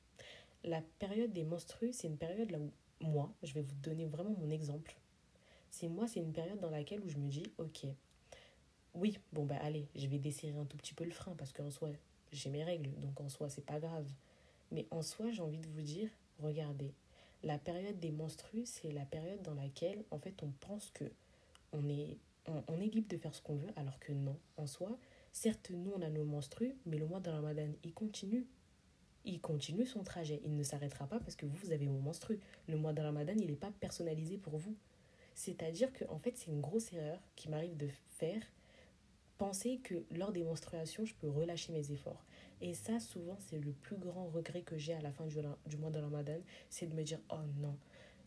[0.64, 4.34] La période des menstrues, c'est une période là où moi, je vais vous donner vraiment
[4.38, 4.96] mon exemple.
[5.70, 7.86] C'est moi, c'est une période dans laquelle où je me dis, ok,
[8.94, 11.70] oui, bon bah allez, je vais desserrer un tout petit peu le frein parce qu'en
[11.70, 11.90] soi,
[12.30, 14.06] j'ai mes règles, donc en soi, c'est pas grave.
[14.72, 16.08] Mais en soi, j'ai envie de vous dire,
[16.38, 16.92] regardez,
[17.42, 21.04] la période des menstrues, c'est la période dans laquelle, en fait, on pense que
[21.72, 24.98] on est, on, libre de faire ce qu'on veut, alors que non, en soi,
[25.32, 28.46] certes, nous, on a nos menstrues, mais le mois de Ramadan, il continue.
[29.24, 30.40] Il continue son trajet.
[30.44, 32.40] Il ne s'arrêtera pas parce que vous, vous avez vos menstrues.
[32.66, 34.74] Le mois de Ramadan, il n'est pas personnalisé pour vous.
[35.34, 38.42] C'est-à-dire que, en fait, c'est une grosse erreur qui m'arrive de faire
[39.38, 42.24] penser que lors des menstruations, je peux relâcher mes efforts.
[42.62, 45.90] Et ça, souvent, c'est le plus grand regret que j'ai à la fin du, mois
[45.90, 46.38] de Ramadan,
[46.70, 47.76] c'est de me dire, oh non,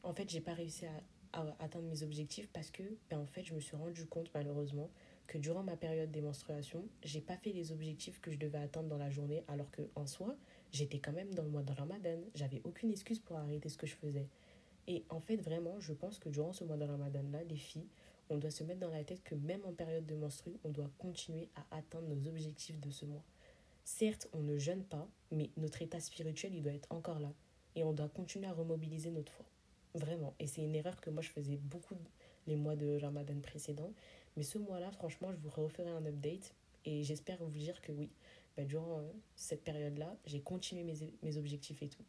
[0.03, 0.91] en fait, j'ai pas réussi à,
[1.31, 4.89] à, atteindre mes objectifs parce que, ben, en fait, je me suis rendu compte, malheureusement,
[5.27, 8.89] que durant ma période des menstruations, j'ai pas fait les objectifs que je devais atteindre
[8.89, 10.35] dans la journée, alors que, en soi,
[10.73, 12.19] j'étais quand même dans le mois de Ramadan.
[12.35, 14.27] J'avais aucune excuse pour arrêter ce que je faisais.
[14.87, 17.87] Et en fait, vraiment, je pense que durant ce mois de Ramadan-là, les filles,
[18.29, 20.89] on doit se mettre dans la tête que même en période de menstru, on doit
[20.97, 23.23] continuer à atteindre nos objectifs de ce mois.
[23.85, 27.31] Certes, on ne jeûne pas, mais notre état spirituel, il doit être encore là.
[27.75, 29.45] Et on doit continuer à remobiliser notre foi.
[29.93, 30.33] Vraiment.
[30.39, 31.95] Et c'est une erreur que moi, je faisais beaucoup
[32.47, 33.93] les mois de Ramadan précédents.
[34.35, 36.55] Mais ce mois-là, franchement, je vous referai un update.
[36.85, 38.09] Et j'espère vous dire que oui,
[38.57, 40.83] bah, durant euh, cette période-là, j'ai continué
[41.21, 42.03] mes, objectifs et tout.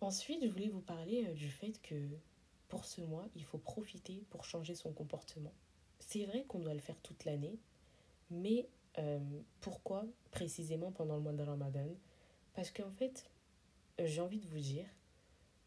[0.00, 1.94] Ensuite, je voulais vous parler euh, du fait que
[2.68, 5.52] pour ce mois, il faut profiter pour changer son comportement.
[5.98, 7.58] C'est vrai qu'on doit le faire toute l'année,
[8.30, 8.66] mais
[8.98, 9.18] euh,
[9.60, 11.88] pourquoi précisément pendant le mois de Ramadan?
[12.54, 13.30] Parce qu'en fait,
[13.98, 14.86] j'ai envie de vous dire,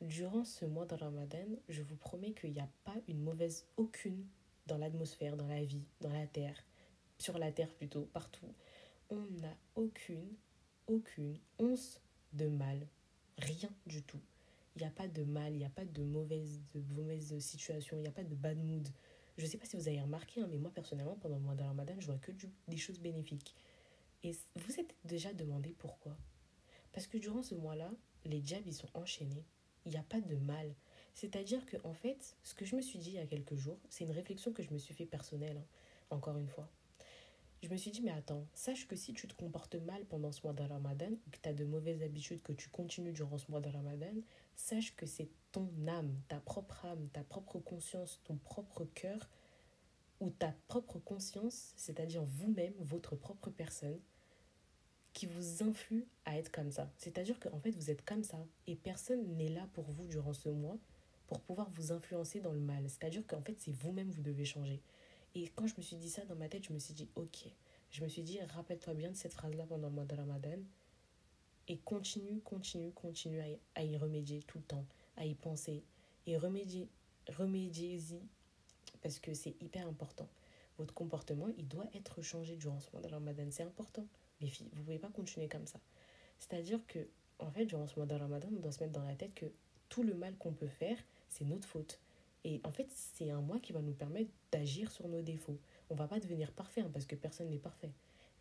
[0.01, 4.25] durant ce mois de Ramadan, je vous promets qu'il n'y a pas une mauvaise aucune
[4.67, 6.57] dans l'atmosphère, dans la vie, dans la terre,
[7.17, 8.53] sur la terre plutôt, partout.
[9.09, 10.35] On n'a aucune,
[10.87, 11.99] aucune once
[12.33, 12.87] de mal,
[13.37, 14.21] rien du tout
[14.75, 17.97] il n'y a pas de mal, il n'y a pas de mauvaise, de mauvaise situation,
[17.97, 18.87] il n'y a pas de bad mood.
[19.37, 21.55] Je ne sais pas si vous avez remarqué, hein, mais moi personnellement, pendant le mois
[21.55, 22.31] de Ramadan, je vois que
[22.67, 23.55] des choses bénéfiques.
[24.23, 26.15] Et vous êtes déjà demandé pourquoi?
[26.91, 27.91] Parce que durant ce mois-là,
[28.25, 29.43] les diables, ils sont enchaînés.
[29.85, 30.73] Il n'y a pas de mal.
[31.13, 33.79] C'est-à-dire que, en fait, ce que je me suis dit il y a quelques jours,
[33.89, 35.65] c'est une réflexion que je me suis fait personnelle, hein,
[36.09, 36.69] encore une fois
[37.63, 40.41] je me suis dit, mais attends, sache que si tu te comportes mal pendant ce
[40.43, 43.61] mois de Ramadan, que tu as de mauvaises habitudes, que tu continues durant ce mois
[43.61, 44.13] de Ramadan,
[44.55, 49.29] sache que c'est ton âme, ta propre âme, ta propre conscience, ton propre cœur,
[50.19, 53.99] ou ta propre conscience, c'est-à-dire vous-même, votre propre personne,
[55.11, 56.91] qui vous influe à être comme ça.
[56.97, 60.49] C'est-à-dire qu'en fait, vous êtes comme ça, et personne n'est là pour vous durant ce
[60.49, 60.77] mois
[61.27, 62.83] pour pouvoir vous influencer dans le mal.
[62.87, 64.81] C'est-à-dire qu'en fait, c'est vous-même, vous devez changer.
[65.35, 67.47] Et quand je me suis dit ça dans ma tête, je me suis dit, ok.
[67.91, 70.59] Je me suis dit, rappelle-toi bien de cette phrase-là pendant le mois de Ramadan.
[71.67, 73.41] Et continue, continue, continue
[73.75, 75.83] à y, remédier tout le temps, à y penser.
[76.25, 76.89] Et remédier,
[77.29, 78.19] remédiez-y
[79.01, 80.27] parce que c'est hyper important.
[80.77, 83.45] Votre comportement, il doit être changé durant ce mois de Ramadan.
[83.49, 84.05] C'est important,
[84.41, 84.69] les filles.
[84.73, 85.79] Vous pouvez pas continuer comme ça.
[86.39, 87.07] C'est-à-dire que,
[87.39, 89.45] en fait, durant ce mois de Ramadan, on doit se mettre dans la tête que
[89.89, 90.97] tout le mal qu'on peut faire,
[91.29, 91.99] c'est notre faute.
[92.43, 95.57] Et en fait, c'est un mois qui va nous permettre d'agir sur nos défauts.
[95.89, 97.91] On va pas devenir parfait, hein, parce que personne n'est parfait.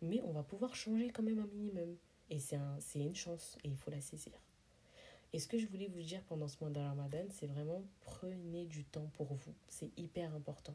[0.01, 1.95] Mais on va pouvoir changer quand même un minimum.
[2.33, 4.33] Et c'est un, une chance, et il faut la saisir.
[5.33, 8.65] Et ce que je voulais vous dire pendant ce mois de Ramadan, c'est vraiment prenez
[8.65, 9.53] du temps pour vous.
[9.67, 10.73] C'est hyper important.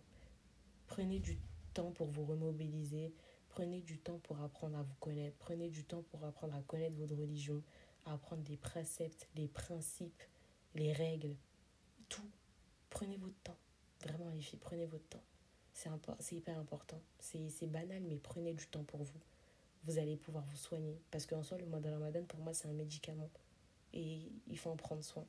[0.86, 1.36] Prenez du
[1.74, 3.12] temps pour vous remobiliser.
[3.48, 5.36] Prenez du temps pour apprendre à vous connaître.
[5.40, 7.60] Prenez du temps pour apprendre à connaître votre religion,
[8.06, 10.22] apprendre des préceptes, les principes,
[10.76, 11.34] les règles,
[12.08, 12.30] tout
[12.88, 13.58] Prenez votre temps.
[14.04, 15.24] Vraiment, les filles, prenez votre temps.
[15.72, 17.00] C'est hyper important.
[17.18, 19.20] C'est banal, mais prenez du temps pour vous.
[19.84, 21.00] Vous allez pouvoir vous soigner.
[21.10, 23.30] Parce qu'en soi, le mois de Ramadan, pour moi, c'est un médicament.
[23.92, 25.24] Et il faut en prendre soin.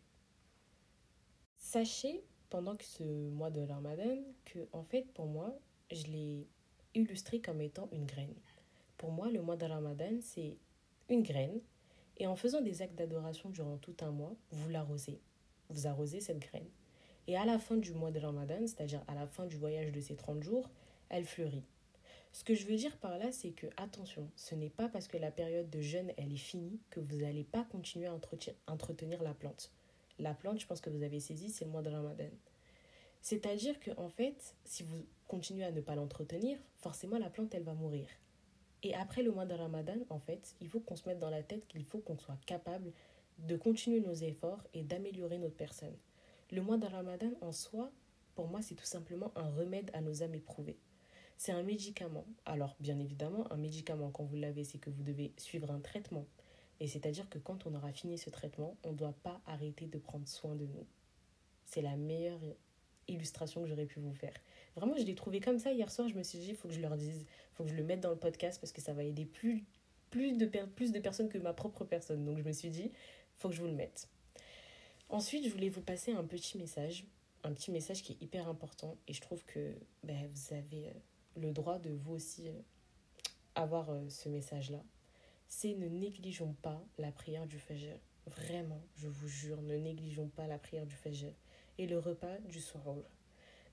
[1.57, 5.57] Sachez, pendant que ce mois de Ramadan, que, en fait, pour moi,
[5.91, 6.47] je l'ai
[6.95, 8.35] illustré comme étant une graine.
[8.97, 10.57] Pour moi, le mois de Ramadan, c'est
[11.09, 11.59] une graine.
[12.17, 15.21] Et en faisant des actes d'adoration durant tout un mois, vous l'arrosez
[15.69, 16.67] vous arrosez cette graine.
[17.27, 19.99] Et à la fin du mois de Ramadan, c'est-à-dire à la fin du voyage de
[19.99, 20.69] ces 30 jours,
[21.09, 21.63] elle fleurit.
[22.31, 25.17] Ce que je veux dire par là, c'est que attention, ce n'est pas parce que
[25.17, 28.13] la période de jeûne elle est finie que vous n'allez pas continuer à
[28.67, 29.71] entretenir la plante.
[30.19, 32.29] La plante, je pense que vous avez saisi, c'est le mois de Ramadan.
[33.21, 37.63] C'est-à-dire que en fait, si vous continuez à ne pas l'entretenir, forcément la plante elle
[37.63, 38.07] va mourir.
[38.83, 41.43] Et après le mois de Ramadan, en fait, il faut qu'on se mette dans la
[41.43, 42.91] tête qu'il faut qu'on soit capable
[43.39, 45.95] de continuer nos efforts et d'améliorer notre personne.
[46.51, 47.91] Le mois de Ramadan en soi,
[48.35, 50.77] pour moi, c'est tout simplement un remède à nos âmes éprouvées.
[51.39, 52.25] C'est un médicament.
[52.45, 56.25] Alors, bien évidemment, un médicament, quand vous l'avez, c'est que vous devez suivre un traitement.
[56.81, 59.97] Et c'est-à-dire que quand on aura fini ce traitement, on ne doit pas arrêter de
[59.97, 60.85] prendre soin de nous.
[61.63, 62.41] C'est la meilleure
[63.07, 64.33] illustration que j'aurais pu vous faire.
[64.75, 66.09] Vraiment, je l'ai trouvé comme ça hier soir.
[66.09, 68.01] Je me suis dit, il faut que je leur dise, faut que je le mette
[68.01, 69.63] dans le podcast parce que ça va aider plus,
[70.09, 72.25] plus, de, plus de personnes que ma propre personne.
[72.25, 72.91] Donc, je me suis dit,
[73.37, 74.09] faut que je vous le mette.
[75.07, 77.05] Ensuite, je voulais vous passer un petit message.
[77.45, 78.97] Un petit message qui est hyper important.
[79.07, 79.73] Et je trouve que
[80.03, 80.93] ben, vous avez euh,
[81.39, 82.53] le droit de vous aussi euh,
[83.55, 84.83] avoir euh, ce message-là.
[85.47, 87.97] C'est ne négligeons pas la prière du Fajr.
[88.27, 91.33] Vraiment, je vous jure, ne négligeons pas la prière du Fajr
[91.77, 92.83] et le repas du soir.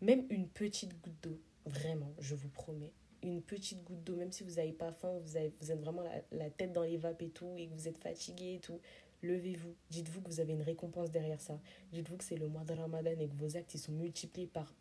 [0.00, 2.92] Même une petite goutte d'eau, vraiment, je vous promets.
[3.22, 6.04] Une petite goutte d'eau, même si vous n'avez pas faim, vous, avez, vous êtes vraiment
[6.30, 8.80] la, tête dans les vapes et tout, et que vous êtes fatigué et tout,
[9.22, 9.74] levez-vous.
[9.90, 11.60] Dites-vous que vous avez une récompense derrière ça.
[11.92, 14.72] Dites-vous que c'est le mois de Ramadan et que vos actes ils sont multipliés par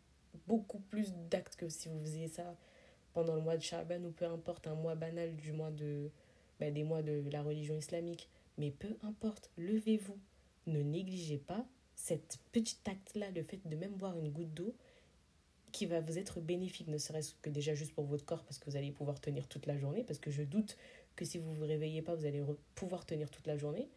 [0.46, 2.56] beaucoup plus d'actes que si vous faisiez ça
[3.16, 6.10] pendant le mois de Shaban ou peu importe, un mois banal du mois de,
[6.60, 8.28] ben, des mois de la religion islamique.
[8.58, 10.18] Mais peu importe, levez-vous.
[10.66, 14.74] Ne négligez pas cette petite acte-là, le fait de même boire une goutte d'eau,
[15.72, 18.68] qui va vous être bénéfique, ne serait-ce que déjà juste pour votre corps, parce que
[18.68, 20.76] vous allez pouvoir tenir toute la journée, parce que je doute
[21.16, 23.88] que si vous vous réveillez pas, vous allez pouvoir tenir toute la journée.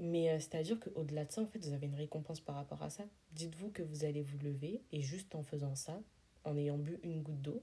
[0.00, 2.90] Mais euh, c'est-à-dire qu'au-delà de ça, en fait, vous avez une récompense par rapport à
[2.90, 3.04] ça.
[3.34, 6.02] Dites-vous que vous allez vous lever et juste en faisant ça,
[6.42, 7.62] en ayant bu une goutte d'eau,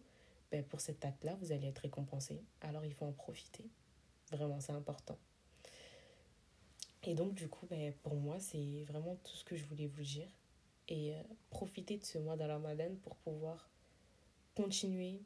[0.53, 2.39] ben, pour cet acte-là, vous allez être récompensé.
[2.61, 3.65] Alors il faut en profiter.
[4.31, 5.17] Vraiment, c'est important.
[7.01, 10.03] Et donc, du coup, ben, pour moi, c'est vraiment tout ce que je voulais vous
[10.03, 10.29] dire.
[10.87, 13.67] Et euh, profiter de ce mois de Ramadan pour pouvoir
[14.53, 15.23] continuer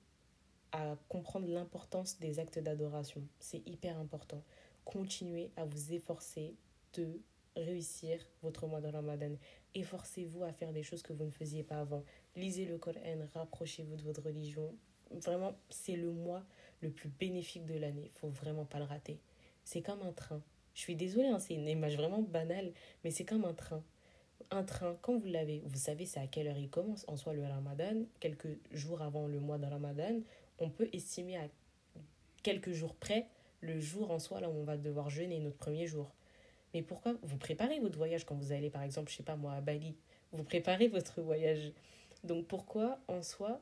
[0.71, 3.21] à comprendre l'importance des actes d'adoration.
[3.39, 4.41] C'est hyper important.
[4.85, 6.55] Continuez à vous efforcer
[6.93, 7.19] de
[7.57, 9.35] réussir votre mois de Ramadan.
[9.75, 12.05] Efforcez-vous à faire des choses que vous ne faisiez pas avant.
[12.37, 14.73] Lisez le Coran, rapprochez-vous de votre religion.
[15.11, 16.43] Vraiment, c'est le mois
[16.81, 18.11] le plus bénéfique de l'année.
[18.15, 19.19] Faut vraiment pas le rater.
[19.63, 20.41] C'est comme un train.
[20.73, 22.71] Je suis désolée, hein, c'est une image vraiment banale,
[23.03, 23.83] mais c'est comme un train.
[24.51, 27.03] Un train, quand vous l'avez, vous savez c'est à quelle heure il commence.
[27.07, 30.21] En soit le Ramadan, quelques jours avant le mois de Ramadan,
[30.59, 31.47] on peut estimer à
[32.43, 33.27] quelques jours près
[33.61, 36.11] le jour en soi là où on va devoir jeûner notre premier jour.
[36.73, 37.15] Mais pourquoi?
[37.23, 39.95] Vous préparez votre voyage quand vous allez par exemple, je sais pas moi, à Bali
[40.31, 41.73] Vous préparez votre voyage.
[42.23, 43.59] Donc pourquoi en soi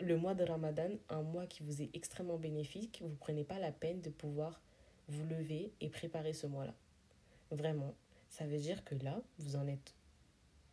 [0.00, 3.72] le mois de Ramadan, un mois qui vous est extrêmement bénéfique, vous prenez pas la
[3.72, 4.60] peine de pouvoir
[5.08, 6.74] vous lever et préparer ce mois-là.
[7.50, 7.94] Vraiment,
[8.28, 9.94] ça veut dire que là, vous en êtes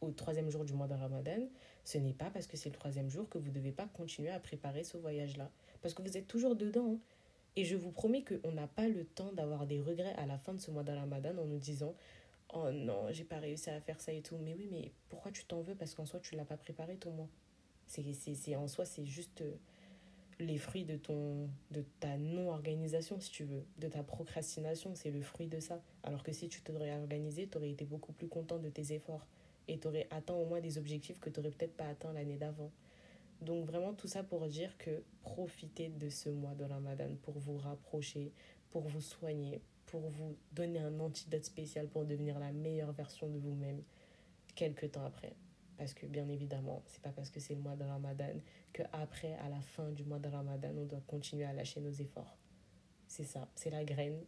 [0.02, 1.48] au troisième jour du mois de Ramadan.
[1.84, 4.32] Ce n'est pas parce que c'est le troisième jour que vous ne devez pas continuer
[4.32, 5.50] à préparer ce voyage-là.
[5.82, 6.94] Parce que vous êtes toujours dedans.
[6.94, 7.00] Hein.
[7.56, 10.54] Et je vous promets qu'on n'a pas le temps d'avoir des regrets à la fin
[10.54, 11.94] de ce mois de Ramadan en nous disant
[12.54, 14.38] Oh non, j'ai pas réussi à faire ça et tout.
[14.38, 15.76] Mais oui, mais pourquoi tu t'en veux?
[15.76, 17.30] Parce qu'en soi, tu l'as pas préparé ton mois.
[17.92, 19.52] C'est, en soi, c'est juste euh,
[20.40, 25.22] les fruits de ton de ta non-organisation si tu veux, de ta procrastination, c'est le
[25.22, 25.82] fruit de ça.
[26.04, 29.28] Alors que si tu t'aurais organisé, tu aurais été beaucoup plus content de tes efforts
[29.68, 32.38] et tu aurais atteint au moins des objectifs que tu n'aurais peut-être pas atteint l'année
[32.38, 32.72] d'avant.
[33.42, 37.58] Donc vraiment tout ça pour dire que profitez de ce mois de Ramadan pour vous
[37.58, 38.32] rapprocher,
[38.70, 43.38] pour vous soigner, pour vous donner un antidote spécial pour devenir la meilleure version de
[43.38, 43.82] vous-même
[44.56, 45.34] quelques temps après.
[45.82, 48.36] Parce que bien évidemment, c'est pas parce que c'est le mois de Ramadan
[48.72, 51.90] que après, à la fin du mois de Ramadan, on doit continuer à lâcher nos
[51.90, 52.38] efforts.
[53.08, 54.24] C'est ça, c'est la graine.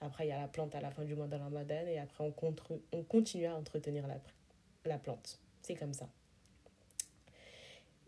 [0.00, 2.24] Après, il y a la plante à la fin du mois de Ramadan et après,
[2.24, 4.18] on, contre, on continue à entretenir la,
[4.84, 5.38] la plante.
[5.62, 6.08] C'est comme ça.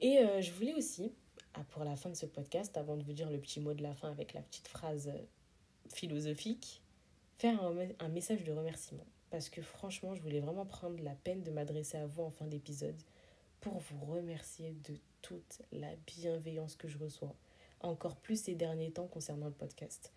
[0.00, 1.12] Et euh, je voulais aussi,
[1.54, 3.82] ah, pour la fin de ce podcast, avant de vous dire le petit mot de
[3.84, 5.22] la fin avec la petite phrase euh,
[5.88, 6.82] philosophique,
[7.38, 11.42] faire un, un message de remerciement parce que franchement, je voulais vraiment prendre la peine
[11.42, 12.96] de m'adresser à vous en fin d'épisode
[13.60, 17.34] pour vous remercier de toute la bienveillance que je reçois,
[17.80, 20.12] encore plus ces derniers temps concernant le podcast.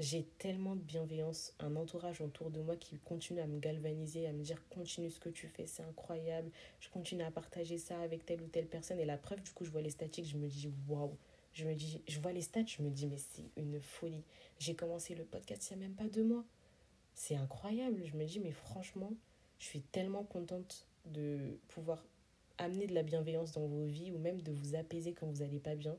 [0.00, 4.32] J'ai tellement de bienveillance, un entourage autour de moi qui continue à me galvaniser, à
[4.32, 8.24] me dire continue ce que tu fais, c'est incroyable, je continue à partager ça avec
[8.24, 9.00] telle ou telle personne.
[9.00, 11.16] Et la preuve, du coup, je vois les statiques, je me dis waouh,
[11.52, 14.22] je me dis, je vois les stats, je me dis mais c'est une folie.
[14.60, 16.44] J'ai commencé le podcast il n'y a même pas deux mois
[17.18, 18.00] c'est incroyable.
[18.04, 19.12] Je me dis, mais franchement,
[19.58, 22.04] Je suis tellement contente de pouvoir
[22.58, 25.58] amener de la bienveillance dans vos vies ou même de vous apaiser quand vous n'allez
[25.58, 25.96] pas bien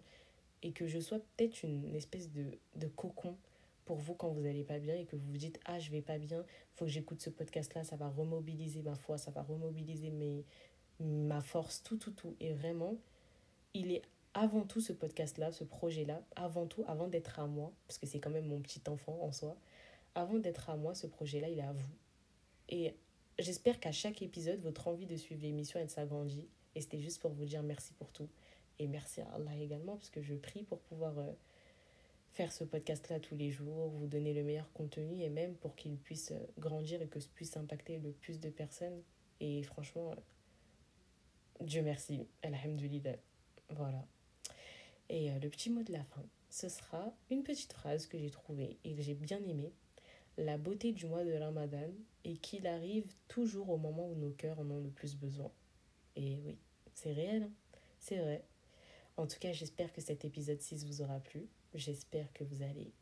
[0.62, 3.36] et que je sois peut-être une espèce de, de cocon
[3.84, 6.02] pour vous quand vous n'allez pas bien et que vous vous dites ah je vais
[6.02, 9.42] pas bien faut que j'écoute ce podcast là ça va remobiliser ma foi ça va
[9.42, 10.46] remobiliser mes
[11.00, 12.96] ma force tout tout tout et vraiment
[13.74, 14.04] il est
[14.34, 17.98] avant tout ce podcast là ce projet là avant tout avant d'être à moi parce
[17.98, 19.58] que c'est quand même mon petit enfant en soi
[20.15, 21.89] avant d'être à moi ce projet là il est à vous
[22.69, 22.95] et
[23.39, 26.45] J'espère qu'à chaque épisode, votre envie de suivre l'émission, elle s'agrandit.
[26.76, 28.28] Et c'était juste pour vous dire merci pour tout.
[28.80, 31.32] Et merci à Allah également, parce que je prie pour pouvoir euh,
[32.34, 35.98] faire ce podcast-là tous les jours, vous donner le meilleur contenu et même pour qu'il
[35.98, 39.02] puisse euh, grandir et que ce puisse impacter le plus de personnes.
[39.39, 42.28] Et franchement, euh, Dieu merci.
[42.43, 43.15] Alhamdulillah.
[43.69, 44.06] Voilà.
[45.08, 48.78] Et le petit mot de la fin, ce sera une petite phrase que j'ai trouvée
[48.84, 49.72] et que j'ai bien aimée
[50.39, 51.91] la beauté du mois de Ramadan
[52.23, 55.52] est qu'il arrive toujours au moment où nos cœurs en ont le plus besoin.
[56.15, 56.58] Et oui,
[56.93, 57.52] c'est réel, hein.
[57.99, 58.43] c'est vrai.
[59.17, 61.47] En tout cas, j'espère que cet épisode 6 vous aura plu.
[61.73, 62.93] J'espère que vous allez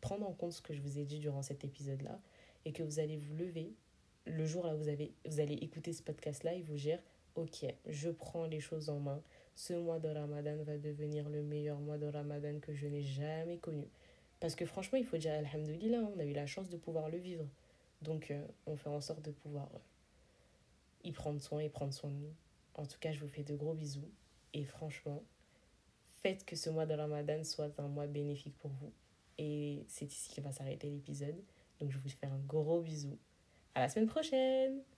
[0.00, 2.20] prendre en compte ce que je vous ai dit durant cet épisode-là
[2.64, 3.74] et que vous allez vous lever
[4.26, 7.00] le jour là où vous, avez, vous allez écouter ce podcast-là et vous dire
[7.34, 9.20] Ok, je prends les choses en main.
[9.56, 13.58] Ce mois de Ramadan va devenir le meilleur mois de Ramadan que je n'ai jamais
[13.58, 13.88] connu.
[14.40, 17.18] Parce que franchement, il faut dire Alhamdulillah, on a eu la chance de pouvoir le
[17.18, 17.46] vivre.
[18.02, 19.78] Donc, euh, on fait en sorte de pouvoir euh,
[21.04, 22.34] y prendre soin et prendre soin de nous.
[22.74, 24.10] En tout cas, je vous fais de gros bisous.
[24.52, 25.22] Et franchement,
[26.22, 28.92] faites que ce mois de Ramadan soit un mois bénéfique pour vous.
[29.38, 31.40] Et c'est ici que va s'arrêter l'épisode.
[31.80, 33.16] Donc, je vous fais un gros bisou.
[33.74, 34.93] À la semaine prochaine!